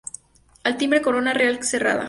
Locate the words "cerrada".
1.63-1.99